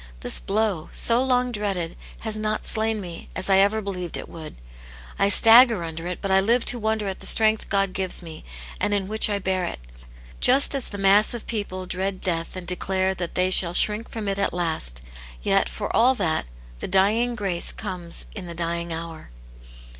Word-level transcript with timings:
This 0.21 0.39
blow, 0.39 0.89
so 0.91 1.23
long 1.23 1.51
dreaded, 1.51 1.95
has 2.21 2.35
not 2.35 2.65
slain 2.65 2.99
me, 2.99 3.29
as 3.35 3.51
I 3.51 3.57
ever 3.59 3.81
believed 3.83 4.17
it 4.17 4.27
would; 4.27 4.55
I 5.19 5.29
stagger 5.29 5.83
under 5.83 6.07
it, 6.07 6.23
but 6.23 6.31
I 6.31 6.39
live 6.39 6.65
to 6.65 6.79
wonder 6.79 7.07
at 7.07 7.19
the 7.19 7.27
strength 7.27 7.69
God 7.69 7.93
gives 7.93 8.23
me, 8.23 8.43
and 8.79 8.95
in 8.95 9.07
which 9.07 9.29
I 9.29 9.37
bear 9.37 9.63
it' 9.65 9.77
Just 10.39 10.73
as 10.73 10.87
the 10.87 10.97
mass 10.97 11.35
of 11.35 11.45
people 11.45 11.85
dread 11.85 12.19
death 12.19 12.55
and 12.55 12.65
declare 12.65 13.13
that 13.13 13.35
they 13.35 13.51
shall 13.51 13.75
shrink 13.75 14.09
from 14.09 14.27
it 14.27 14.39
at 14.39 14.53
last: 14.55 15.01
yet, 15.43 15.69
for 15.69 15.95
all 15.95 16.15
that, 16.15 16.47
the 16.79 16.87
dying 16.87 17.35
grace 17.35 17.71
comes 17.71 18.25
in 18.33 18.47
the 18.47 18.55
dying 18.55 18.91
hour." 18.91 19.29